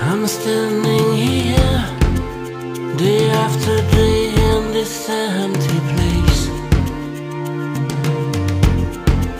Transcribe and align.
I'm 0.00 0.26
standing 0.26 1.12
here 1.14 1.84
day 2.96 3.30
after 3.30 3.76
day 3.92 4.34
in 4.34 4.72
this 4.72 5.08
empty 5.08 5.78
place. 5.92 6.48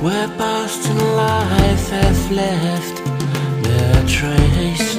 Where 0.00 0.28
past 0.38 0.88
and 0.90 1.00
life 1.16 1.90
have 1.90 2.30
left 2.30 3.15
trace. 4.06 4.96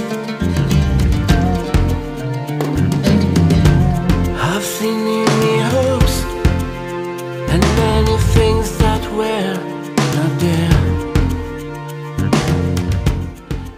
I've 4.39 4.63
seen 4.63 4.97
many 5.03 5.61
hopes 5.73 6.23
and 7.51 7.61
many 7.77 8.17
things 8.33 8.77
that 8.77 9.01
were 9.15 9.55
not 10.15 10.39
there. 10.39 10.77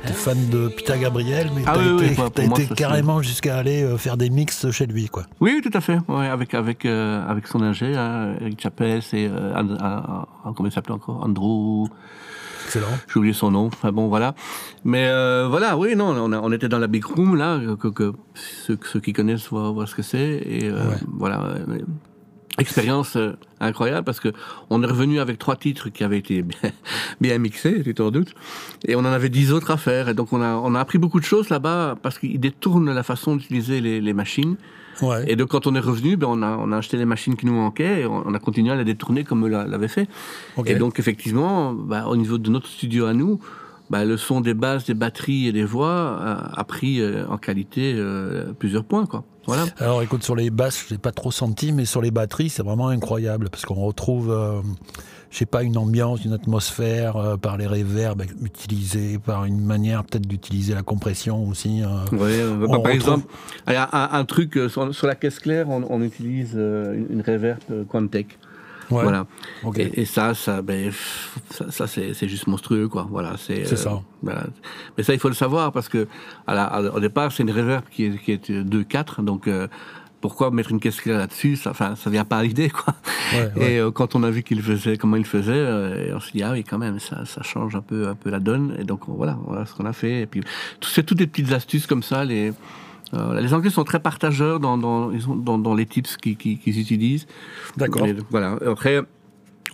T'es 0.06 0.14
fan 0.14 0.50
de 0.50 0.68
Peter 0.70 0.98
Gabriel, 1.00 1.50
mais 1.56 1.64
Ah 1.66 1.74
t'as 1.76 1.80
oui, 1.82 2.06
été, 2.06 2.16
pour- 2.16 2.32
t'as 2.32 2.42
pour 2.42 2.50
moi, 2.50 2.60
été 2.60 2.68
ça, 2.70 2.76
carrément 2.76 3.22
jusqu'à 3.22 3.58
aller 3.58 3.84
euh, 3.84 3.98
faire 3.98 4.18
des 4.18 4.30
mix 4.30 4.70
chez 4.72 4.86
lui, 4.88 5.08
quoi. 5.08 5.24
Oui, 5.40 5.62
tout 5.64 5.76
à 5.78 5.82
fait. 5.82 6.00
Ouais, 6.08 6.28
avec 6.28 6.54
avec 6.54 6.86
euh, 6.86 7.24
avec 7.30 7.48
son 7.48 7.62
ingé, 7.62 7.96
hein, 7.96 8.34
Eric 8.42 8.62
Chapes 8.62 8.82
et 8.82 9.00
euh, 9.14 9.54
And- 9.56 9.78
And- 9.82 10.26
And- 10.46 10.54
comment 10.54 10.70
il 10.70 10.72
s'appelait 10.72 10.96
encore? 10.96 11.24
Andrew. 11.24 11.88
Excellent. 12.70 12.98
J'ai 13.12 13.18
oublié 13.18 13.34
son 13.34 13.50
nom. 13.52 13.66
Enfin 13.68 13.92
bon, 13.92 14.08
voilà. 14.10 14.36
Mais 14.86 15.08
euh, 15.08 15.48
voilà, 15.50 15.76
oui, 15.78 15.96
non, 15.96 16.10
on, 16.18 16.32
a- 16.32 16.40
on 16.40 16.52
était 16.52 16.70
dans 16.70 16.78
la 16.80 16.88
big 16.88 17.04
room 17.04 17.36
là, 17.36 17.60
que, 17.80 17.88
que 17.88 18.14
ceux, 18.36 18.78
ceux 18.84 19.00
qui 19.00 19.12
connaissent 19.14 19.48
voient, 19.50 19.72
voient 19.72 19.88
ce 19.88 19.96
que 19.96 20.04
c'est. 20.04 20.42
Et 20.46 20.66
euh, 20.70 20.90
Ouais. 20.90 20.96
voilà, 21.18 21.42
euh, 21.44 21.80
expérience 22.58 23.18
incroyable 23.62 24.04
parce 24.04 24.20
que 24.20 24.30
on 24.70 24.84
est 24.84 24.86
revenu 24.86 25.20
avec 25.20 25.40
trois 25.40 25.56
titres 25.56 25.90
qui 25.90 26.04
avaient 26.04 26.18
été 26.20 26.42
bien, 26.44 26.72
bien 27.22 27.38
mixés, 27.40 27.82
tu 27.84 27.94
t'en 27.94 28.12
doutes, 28.12 28.34
et 28.86 28.96
on 28.96 29.00
en 29.00 29.06
avait 29.06 29.30
dix 29.30 29.52
autres 29.54 29.72
à 29.72 29.78
faire. 29.78 30.10
Et 30.10 30.14
donc 30.14 30.34
on 30.34 30.42
a 30.42 30.56
on 30.56 30.76
a 30.76 30.80
appris 30.80 30.98
beaucoup 30.98 31.20
de 31.20 31.26
choses 31.26 31.50
là-bas 31.50 31.96
parce 32.02 32.20
qu'ils 32.20 32.40
détournent 32.40 32.92
la 32.94 33.04
façon 33.04 33.36
d'utiliser 33.38 33.82
les, 33.82 34.00
les 34.02 34.14
machines. 34.14 34.58
Ouais. 35.02 35.24
Et 35.32 35.36
donc 35.36 35.50
quand 35.50 35.68
on 35.68 35.76
est 35.76 35.80
revenu, 35.80 36.18
ben 36.18 36.28
on 36.30 36.42
a 36.42 36.58
on 36.58 36.72
a 36.72 36.78
acheté 36.78 36.98
les 36.98 37.06
machines 37.06 37.36
qui 37.36 37.46
nous 37.46 37.54
manquaient 37.54 38.02
et 38.02 38.06
on, 38.06 38.24
on 38.28 38.34
a 38.34 38.40
continué 38.40 38.72
à 38.72 38.76
les 38.76 38.84
détourner 38.86 39.24
comme 39.24 39.46
eux 39.46 39.50
l'a- 39.50 39.66
l'avaient 39.66 39.88
fait. 39.88 40.08
Et 40.66 40.76
donc 40.76 41.00
effectivement, 41.00 41.74
bah, 41.74 42.06
au 42.08 42.16
niveau 42.18 42.38
de 42.38 42.50
notre 42.50 42.68
studio 42.68 43.06
à 43.06 43.14
nous, 43.14 43.40
bah, 43.90 44.06
le 44.06 44.18
son 44.18 44.42
des 44.42 44.54
basses, 44.54 44.86
des 44.86 44.94
batteries 44.94 45.48
et 45.48 45.52
des 45.52 45.64
voix 45.66 46.18
a, 46.22 46.60
a 46.60 46.64
pris 46.64 47.02
euh, 47.02 47.26
en 47.28 47.38
qualité 47.38 47.94
euh, 47.96 48.52
plusieurs 48.58 48.84
points, 48.84 49.06
quoi. 49.06 49.24
Voilà. 49.48 49.66
Alors 49.80 50.04
écoute, 50.04 50.24
sur 50.24 50.36
les 50.36 50.52
basses, 50.52 50.86
je 50.88 50.94
l'ai 50.94 51.00
pas 51.00 51.12
trop 51.12 51.32
senti, 51.32 51.72
mais 51.72 51.86
sur 51.86 52.02
les 52.02 52.12
batteries, 52.12 52.50
c'est 52.50 52.62
vraiment 52.62 52.90
incroyable 52.90 53.50
parce 53.50 53.66
qu'on 53.66 53.74
retrouve, 53.84 54.30
euh, 54.30 54.62
je 55.32 55.38
sais 55.38 55.46
pas, 55.46 55.64
une 55.64 55.78
ambiance, 55.78 56.26
une 56.26 56.34
atmosphère 56.34 57.16
euh, 57.18 57.38
par 57.38 57.58
les 57.58 57.68
reverbs 57.68 58.24
utilisés, 58.44 59.20
par 59.20 59.46
une 59.46 59.60
manière 59.64 60.04
peut-être 60.04 60.26
d'utiliser 60.28 60.74
la 60.74 60.82
compression 60.84 61.48
aussi. 61.48 61.82
euh. 61.84 62.16
Ouais, 62.16 62.40
euh, 62.42 62.56
bah, 62.56 62.66
par 62.68 62.76
retrouve- 62.78 62.92
exemple, 62.92 63.26
un, 63.68 64.10
un 64.12 64.26
truc 64.26 64.60
sur, 64.70 64.94
sur 64.94 65.08
la 65.08 65.16
caisse 65.16 65.40
claire, 65.40 65.70
on, 65.70 65.84
on 65.90 66.02
utilise 66.02 66.54
une, 66.56 67.08
une 67.12 67.22
reverb 67.22 67.60
euh, 67.72 67.84
Quantec. 67.86 68.38
Ouais. 68.92 69.04
Voilà. 69.04 69.28
Ok. 69.64 69.78
Et, 69.78 70.02
et 70.02 70.06
ça, 70.06 70.34
ça, 70.34 70.64
ben, 70.64 70.92
ça, 71.52 71.70
ça, 71.70 71.86
c'est 71.86 72.28
juste 72.28 72.48
monstrueux, 72.48 72.88
quoi. 72.88 73.08
Voilà, 73.12 73.36
c'est. 73.38 73.64
Ça. 73.66 74.02
voilà. 74.24 74.46
Mais 74.98 75.04
ça, 75.04 75.14
il 75.14 75.20
faut 75.20 75.28
le 75.28 75.36
savoir 75.36 75.72
parce 75.72 75.88
que 75.90 76.08
à 76.48 76.56
la- 76.56 76.64
à- 76.66 76.82
au 76.82 77.00
départ, 77.00 77.32
c'est 77.32 77.44
une 77.44 77.52
reverb 77.52 77.84
qui 77.92 78.06
est, 78.06 78.18
qui 78.18 78.32
est 78.32 78.50
2-4, 78.50 79.22
donc. 79.24 79.48
euh, 79.48 79.68
pourquoi 80.22 80.52
mettre 80.52 80.72
une 80.72 80.80
caisse 80.80 81.00
claire 81.00 81.18
là-dessus 81.18 81.56
ça, 81.56 81.70
enfin, 81.72 81.96
ça 81.96 82.10
vient 82.10 82.26
pas 82.26 82.38
à 82.40 82.44
l'idée, 82.44 82.70
quoi. 82.70 82.94
Ouais, 83.34 83.52
ouais. 83.56 83.72
Et 83.74 83.80
euh, 83.80 83.90
quand 83.92 84.16
on 84.16 84.24
a 84.24 84.30
vu 84.30 84.44
qu'il 84.44 84.62
faisait, 84.62 84.98
comment 84.98 85.16
il 85.16 85.26
faisait, 85.26 85.52
euh, 85.54 86.16
on 86.16 86.20
s'est 86.20 86.32
dit 86.34 86.44
ah 86.44 86.52
oui, 86.52 86.64
quand 86.64 86.78
même, 86.78 87.00
ça, 87.00 87.26
ça 87.26 87.42
change 87.42 87.76
un 87.76 87.82
peu, 87.82 88.08
un 88.08 88.16
peu 88.16 88.30
la 88.30 88.40
donne. 88.40 88.76
Et 88.80 88.84
donc 88.84 89.02
voilà, 89.08 89.38
voilà 89.46 89.66
ce 89.66 89.74
qu'on 89.74 89.86
a 89.86 89.94
fait. 89.94 90.22
Et 90.22 90.26
puis 90.26 90.42
tout- 90.80 90.90
c'est 90.90 91.04
toutes 91.04 91.18
des 91.20 91.28
petites 91.28 91.52
astuces 91.54 91.88
comme 91.88 92.04
ça. 92.04 92.26
Les 92.26 92.52
euh, 93.14 93.40
les 93.42 93.54
Anglais 93.54 93.70
sont 93.72 93.84
très 93.84 94.00
partageurs 94.00 94.60
dans 94.60 94.78
dans, 94.78 95.12
ils 95.12 95.22
sont 95.22 95.36
dans, 95.36 95.58
dans 95.58 95.74
les 95.74 95.86
tips 95.86 96.18
qu'ils 96.18 96.80
utilisent. 96.80 97.26
D'accord. 97.78 98.06
Voilà. 98.30 98.58
Après, 98.68 99.02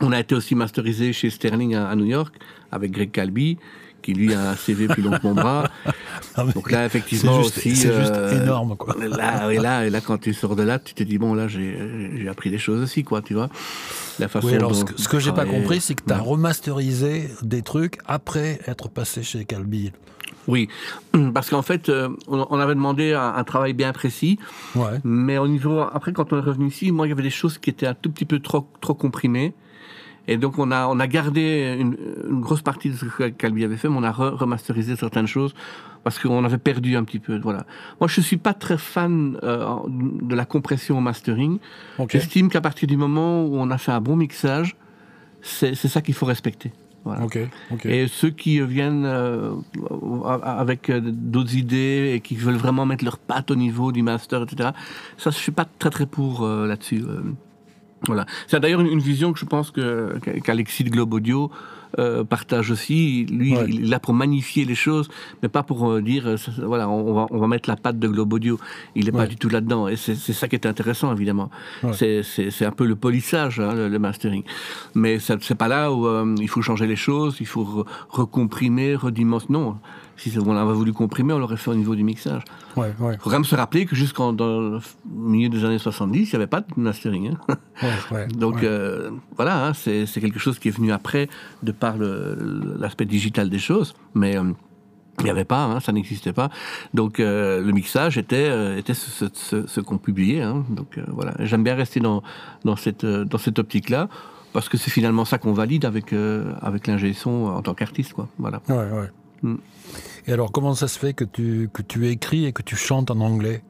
on 0.02 0.12
a 0.12 0.20
été 0.20 0.36
aussi 0.36 0.56
masterisé 0.56 1.12
chez 1.12 1.30
Sterling 1.30 1.76
à, 1.76 1.90
à 1.90 1.96
New 1.96 2.06
York 2.06 2.34
avec 2.72 2.92
Greg 2.92 3.12
Calby, 3.12 3.58
qui 4.06 4.14
lui 4.14 4.34
a 4.36 4.52
un 4.52 4.56
CV 4.56 4.88
plus 4.88 5.02
long 5.02 5.12
que 5.12 5.24
mon 5.24 5.34
bras. 5.34 5.68
Ah, 6.36 6.44
Donc 6.54 6.70
là, 6.72 6.86
effectivement, 6.86 7.38
c'est 7.42 7.44
juste, 7.44 7.58
aussi. 7.58 7.76
c'est 7.76 7.94
juste 8.00 8.14
euh, 8.14 8.44
énorme, 8.44 8.76
quoi. 8.78 8.96
Là, 9.00 9.52
et 9.52 9.58
là, 9.58 9.86
et 9.86 9.90
là, 9.90 10.00
quand 10.00 10.20
tu 10.20 10.34
sors 10.34 10.56
de 10.56 10.62
là, 10.64 10.78
tu 10.78 10.94
te 10.94 11.02
dis 11.04 11.18
bon, 11.18 11.34
là, 11.34 11.48
j'ai 11.48 11.76
j'ai 12.16 12.28
appris 12.30 12.52
des 12.52 12.58
choses 12.60 12.82
aussi, 12.82 13.04
quoi, 13.04 13.22
tu 13.24 13.34
vois. 13.34 13.50
La 14.20 14.28
façon 14.28 14.48
Oui, 14.48 14.54
alors 14.56 14.72
dont 14.72 14.78
ce 14.78 14.86
que, 14.86 15.02
ce 15.02 15.08
que 15.08 15.20
j'ai 15.20 15.32
pas 15.32 15.46
compris, 15.46 15.82
c'est 15.82 15.96
que 15.96 16.04
tu 16.06 16.14
as 16.14 16.18
Ouais. 16.18 16.30
remasterisé 16.30 17.30
des 17.42 17.64
trucs 17.64 17.98
après 18.06 18.60
être 18.68 18.90
passé 18.90 19.24
chez 19.24 19.44
Calbi. 19.46 19.92
Oui, 20.48 20.68
parce 21.34 21.50
qu'en 21.50 21.64
fait, 21.64 21.90
euh, 21.90 22.10
on, 22.28 22.46
on 22.52 22.60
avait 22.60 22.76
demandé 22.76 23.14
un, 23.14 23.34
un 23.36 23.44
travail 23.44 23.74
bien 23.74 23.92
précis, 23.94 24.38
Ouais. 24.76 25.00
mais 25.04 25.40
au 25.40 25.48
niveau 25.48 25.80
après, 25.80 26.14
quand 26.14 26.32
on 26.34 26.38
est 26.38 26.42
revenu 26.42 26.68
ici, 26.68 26.92
moi, 26.92 27.08
il 27.08 27.10
y 27.10 27.14
avait 27.14 27.24
des 27.24 27.30
choses 27.32 27.58
qui 27.58 27.72
étaient 27.72 27.88
un 27.88 27.96
tout 27.96 28.12
petit 28.12 28.26
peu 28.26 28.40
trop 28.40 28.68
trop 28.82 28.94
comprimées. 28.94 29.54
Et 30.28 30.38
donc 30.38 30.58
on 30.58 30.72
a 30.72 30.88
on 30.88 31.00
a 31.00 31.08
gardé 31.08 31.78
une, 31.80 31.96
une 32.30 32.42
grosse 32.42 32.62
partie 32.62 32.90
de 32.90 32.96
ce 32.96 33.06
que 33.06 33.30
Calbi 33.30 33.64
avait 33.64 33.78
fait, 33.78 33.90
mais 33.90 33.98
on 33.98 34.04
a 34.04 34.12
re- 34.12 34.34
remasterisé 34.36 34.96
certaines 34.96 35.28
choses 35.28 35.54
parce 36.04 36.20
qu'on 36.20 36.44
avait 36.46 36.58
perdu 36.60 36.96
un 36.96 37.04
petit 37.04 37.20
peu. 37.20 37.40
Voilà. 37.40 37.66
Moi, 38.00 38.08
je 38.08 38.22
suis 38.22 38.38
pas 38.38 38.54
très 38.54 38.78
fan 38.78 39.38
euh, 39.44 39.66
de 39.88 40.36
la 40.36 40.46
compression 40.46 40.98
au 40.98 41.02
mastering. 41.02 41.58
J'estime 42.20 42.50
qu'à 42.50 42.62
partir 42.62 42.88
du 42.88 42.96
moment 42.98 43.44
où 43.46 43.56
on 43.58 43.72
a 43.72 43.78
fait 43.78 43.92
un 43.92 44.02
bon 44.02 44.16
mixage, 44.16 44.76
c'est 45.42 45.76
ça 45.76 46.02
qu'il 46.02 46.14
faut 46.14 46.26
respecter. 46.28 46.72
Voilà. 47.04 47.24
Et 47.90 48.08
ceux 48.08 48.32
qui 48.32 48.60
viennent 48.62 49.06
euh, 49.06 49.52
avec 50.44 50.90
euh, 50.90 51.00
d'autres 51.04 51.56
idées 51.56 52.14
et 52.16 52.20
qui 52.20 52.36
veulent 52.36 52.56
vraiment 52.56 52.86
mettre 52.88 53.04
leur 53.04 53.20
patte 53.20 53.52
au 53.52 53.56
niveau 53.56 53.92
du 53.92 54.02
master, 54.02 54.42
etc. 54.44 54.70
Ça, 55.18 55.30
je 55.30 55.38
suis 55.38 55.52
pas 55.52 55.66
très 55.66 55.92
très 55.92 56.08
pour 56.08 56.44
euh, 56.44 56.66
là-dessus. 56.68 57.04
Voilà. 58.08 58.26
C'est 58.48 58.60
d'ailleurs 58.60 58.82
une, 58.82 58.88
une 58.88 59.00
vision 59.00 59.34
que 59.34 59.40
je 59.40 59.46
pense 59.46 59.72
que 59.72 60.18
qu'Alexis 60.44 60.84
de 60.84 60.90
Globe 60.90 61.14
Audio 61.14 61.50
euh, 61.98 62.24
partage 62.26 62.72
aussi. 62.72 63.26
Lui, 63.32 63.56
Ouais. 63.56 63.66
il 63.70 63.86
est 63.86 63.88
là 63.88 64.00
pour 64.00 64.14
magnifier 64.14 64.66
les 64.66 64.76
choses, 64.76 65.08
mais 65.42 65.48
pas 65.50 65.64
pour 65.64 65.90
euh, 65.90 66.02
dire 66.02 66.28
euh, 66.28 66.36
voilà, 66.64 66.90
on 66.90 67.14
va 67.14 67.28
on 67.32 67.38
va 67.40 67.48
mettre 67.48 67.70
la 67.70 67.78
patte 67.78 67.98
de 67.98 68.08
Globe 68.10 68.34
Audio. 68.34 68.60
Il 68.96 69.08
est 69.08 69.12
pas 69.14 69.26
du 69.28 69.38
tout 69.38 69.48
là-dedans. 69.50 69.88
Et 69.88 69.96
c'est 69.96 70.16
ça 70.16 70.48
qui 70.50 70.56
est 70.56 70.66
intéressant, 70.66 71.14
évidemment. 71.16 71.50
Ouais. 71.84 71.94
C'est 72.24 72.66
un 72.66 72.72
peu 72.72 72.86
le 72.86 72.96
polissage, 72.98 73.60
hein, 73.62 73.74
le, 73.74 73.88
le 73.88 74.00
mastering. 74.00 74.44
Mais 74.94 75.20
c'est 75.20 75.56
pas 75.56 75.70
là 75.70 75.92
où 75.92 76.06
il 76.40 76.50
faut 76.50 76.62
changer 76.62 76.86
les 76.88 76.98
choses, 76.98 77.38
il 77.40 77.48
faut 77.48 77.64
re- 77.64 77.86
recomprimer, 78.10 78.96
redimensionner. 78.96 79.58
Non. 79.58 79.78
Si 80.18 80.34
on 80.40 80.56
avait 80.56 80.74
voulu 80.74 80.94
comprimer, 80.94 81.34
on 81.34 81.40
l'aurait 81.40 81.58
fait 81.58 81.72
au 81.72 81.76
niveau 81.76 81.94
du 81.96 82.04
mixage. 82.04 82.42
Ouais, 82.78 82.94
ouais, 83.00 83.14
Il 83.16 83.20
faut 83.20 83.30
quand 83.30 83.36
même 83.36 83.44
se 83.46 83.56
rappeler 83.56 83.86
que 83.86 83.96
jusqu'en 83.96 84.32
dans 84.34 84.60
le 84.62 84.80
milieu 85.14 85.50
des 85.50 85.66
années 85.66 85.78
70, 85.78 86.20
il 86.20 86.30
n'y 86.32 86.36
avait 86.38 86.48
pas 86.48 86.62
de 86.62 86.68
mastering. 86.78 87.36
hein. 87.50 87.56
ouais, 88.12 88.28
Donc 88.38 88.64
euh, 88.64 89.12
voilà, 89.36 89.68
hein, 89.68 89.74
c'est 89.74 90.06
quelque 90.22 90.40
chose 90.40 90.58
qui 90.60 90.70
est 90.70 90.72
venu 90.72 90.92
après, 90.92 91.28
de 91.64 91.72
par 91.72 91.96
l'aspect 91.98 93.06
digital 93.06 93.50
des 93.50 93.60
choses. 93.60 93.94
Mais 94.14 94.38
euh, 94.38 94.52
il 95.20 95.24
n'y 95.26 95.30
avait 95.30 95.46
pas, 95.46 95.64
hein, 95.66 95.80
ça 95.80 95.92
n'existait 95.92 96.34
pas. 96.34 96.50
Donc 96.94 97.20
euh, 97.20 97.62
le 97.62 97.72
mixage 97.72 98.18
était, 98.18 98.78
était 98.80 98.94
ce, 98.94 99.10
ce- 99.10 99.34
ce- 99.34 99.68
ce 99.68 99.80
qu'on 99.82 99.98
publiait. 99.98 100.44
Donc 100.70 101.00
voilà, 101.08 101.34
j'aime 101.40 101.64
bien 101.64 101.76
rester 101.76 102.00
dans, 102.00 102.24
dans 102.64 102.76
cette, 102.76 103.06
dans 103.06 103.38
cette 103.38 103.60
optique-là. 103.60 104.08
Parce 104.54 104.70
que 104.70 104.78
c'est 104.78 104.92
finalement 104.92 105.26
ça 105.26 105.38
qu'on 105.38 105.52
valide 105.52 105.84
avec, 105.84 106.14
euh, 106.14 106.54
avec 106.62 106.88
l'ingé 106.88 107.12
son 107.12 107.48
en 107.48 107.62
tant 107.62 107.74
qu'artiste. 107.74 108.14
quoi. 108.14 108.30
Voilà. 108.40 108.62
Ouais, 108.70 108.76
ouais. 108.76 109.10
Mm. 109.44 109.56
Et 110.28 110.34
alors, 110.34 110.52
comment 110.52 110.74
ça 110.74 110.88
se 110.88 110.98
fait 110.98 111.14
que 111.14 111.24
tu, 111.24 111.70
que 111.74 111.82
tu 111.82 112.08
écris 112.08 112.46
et 112.46 112.52
que 112.54 112.62
tu 112.64 112.76
chantes 112.76 113.12
en 113.12 113.20
anglais? 113.20 113.64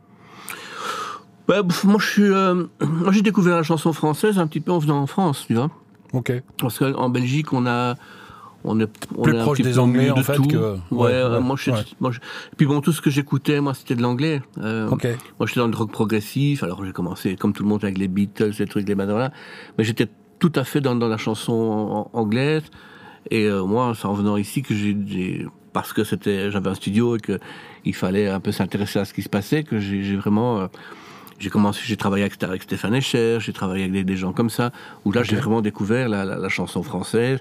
Bah, 1.48 1.62
moi, 1.84 2.00
suis, 2.08 2.24
euh, 2.24 2.66
moi, 2.82 3.12
j'ai 3.12 3.22
découvert 3.22 3.56
la 3.58 3.64
chanson 3.64 3.94
française 3.94 4.40
un 4.40 4.48
petit 4.48 4.62
peu 4.62 4.72
en 4.72 4.80
venant 4.80 5.00
en 5.02 5.08
France, 5.08 5.44
tu 5.48 5.54
vois. 5.56 5.70
Ok. 6.14 6.32
Parce 6.58 6.80
qu'en 6.80 7.10
Belgique, 7.10 7.54
on 7.54 7.66
a. 7.66 7.96
On 8.68 8.80
est, 8.80 8.90
on 9.16 9.22
Plus 9.22 9.36
est 9.38 9.42
proche 9.44 9.62
des 9.62 9.78
Anglais, 9.78 10.10
en 10.10 10.16
de 10.16 10.24
fait, 10.24 10.34
tout. 10.38 10.48
que- 10.48 10.56
Ouais, 10.56 10.80
ouais, 10.90 11.12
euh, 11.14 11.36
ouais, 11.36 11.40
moi, 11.40 11.56
je, 11.56 11.70
ouais. 11.70 11.78
moi, 12.00 12.10
je- 12.10 12.20
Puis 12.58 12.66
bon, 12.66 12.82
tout 12.82 12.92
ce 12.94 13.00
que 13.00 13.12
j'écoutais, 13.12 13.62
moi, 13.62 13.76
c'était 13.76 13.94
de 13.94 14.02
l'anglais. 14.02 14.42
Euh, 14.58 14.90
Ok. 14.90 15.04
Moi, 15.40 15.46
j'étais 15.46 15.60
dans 15.60 15.68
le 15.68 15.76
rock 15.78 15.92
progressif. 15.92 16.64
Alors, 16.64 16.84
j'ai 16.84 16.92
commencé, 16.92 17.36
comme 17.36 17.54
tout 17.54 17.62
le 17.62 17.70
monde, 17.70 17.84
avec 17.84 18.00
les 18.00 18.08
Beatles, 18.08 18.54
les 18.58 18.66
trucs, 18.66 18.88
les 18.88 18.96
là. 18.96 19.32
Mais 19.78 19.84
j'étais 19.84 20.08
tout 20.40 20.52
à 20.56 20.64
fait 20.64 20.82
dans, 20.82 20.96
dans 20.96 21.08
la 21.08 21.18
chanson 21.18 22.10
anglaise. 22.14 22.64
Et 23.31 23.45
euh, 23.45 23.63
moi, 23.66 23.94
c'est 24.00 24.06
en 24.06 24.13
venant 24.13 24.38
ici 24.38 24.62
que 24.62 24.74
j'ai, 24.75 25.45
parce 25.74 25.94
que 25.94 26.04
c'était, 26.04 26.51
j'avais 26.51 26.69
un 26.69 26.75
studio 26.75 27.16
et 27.16 27.19
que 27.19 27.39
il 27.83 27.94
fallait 27.95 28.27
un 28.30 28.39
peu 28.39 28.51
s'intéresser 28.51 29.00
à 29.00 29.06
ce 29.06 29.13
qui 29.13 29.22
se 29.22 29.30
passait, 29.30 29.63
que 29.63 29.80
j'ai, 29.80 30.16
vraiment, 30.16 30.60
euh, 30.60 30.68
j'ai 31.39 31.50
commencé, 31.50 31.81
j'ai 31.83 31.98
travaillé 31.98 32.24
avec, 32.24 32.42
avec 32.44 32.63
Stéphane 32.63 32.94
Escher, 32.95 33.38
j'ai 33.42 33.54
travaillé 33.54 33.83
avec 33.83 33.94
des, 33.94 34.04
des 34.04 34.16
gens 34.18 34.31
comme 34.33 34.50
ça, 34.50 34.72
où 35.06 35.12
là, 35.12 35.22
j'ai 35.24 35.36
vraiment 35.36 35.62
découvert 35.62 36.07
la, 36.10 36.24
la- 36.25 36.38
la 36.38 36.50
chanson 36.50 36.81
française. 36.83 37.39